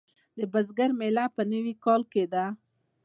د 0.37 0.39
بزګر 0.51 0.89
میله 0.99 1.25
په 1.35 1.41
نوي 1.51 1.73
کال 1.85 2.01
کې 2.11 2.23
ده. 2.33 2.45